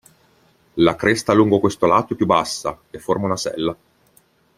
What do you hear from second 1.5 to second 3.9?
questo lato è più bassa, e forma una sella.